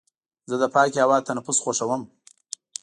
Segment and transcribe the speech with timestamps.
[0.49, 2.01] زه د پاکې هوا تنفس خوښوم.